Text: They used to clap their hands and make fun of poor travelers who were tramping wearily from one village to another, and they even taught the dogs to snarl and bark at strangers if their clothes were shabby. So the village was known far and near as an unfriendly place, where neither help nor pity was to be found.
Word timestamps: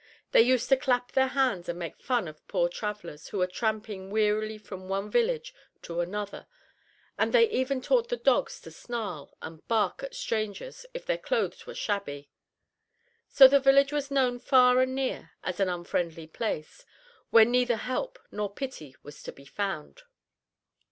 They 0.31 0.41
used 0.41 0.67
to 0.69 0.77
clap 0.77 1.11
their 1.11 1.27
hands 1.27 1.69
and 1.69 1.77
make 1.77 2.01
fun 2.01 2.27
of 2.27 2.47
poor 2.47 2.67
travelers 2.69 3.27
who 3.27 3.37
were 3.37 3.45
tramping 3.45 4.09
wearily 4.09 4.57
from 4.57 4.89
one 4.89 5.11
village 5.11 5.53
to 5.83 5.99
another, 6.01 6.47
and 7.19 7.31
they 7.31 7.47
even 7.51 7.81
taught 7.83 8.09
the 8.09 8.17
dogs 8.17 8.59
to 8.61 8.71
snarl 8.71 9.37
and 9.43 9.61
bark 9.67 10.01
at 10.01 10.15
strangers 10.15 10.87
if 10.95 11.05
their 11.05 11.19
clothes 11.19 11.67
were 11.67 11.75
shabby. 11.75 12.31
So 13.29 13.47
the 13.47 13.59
village 13.59 13.93
was 13.93 14.09
known 14.09 14.39
far 14.39 14.81
and 14.81 14.95
near 14.95 15.33
as 15.43 15.59
an 15.59 15.69
unfriendly 15.69 16.25
place, 16.25 16.83
where 17.29 17.45
neither 17.45 17.75
help 17.77 18.17
nor 18.31 18.51
pity 18.51 18.95
was 19.03 19.21
to 19.21 19.31
be 19.31 19.45
found. 19.45 20.01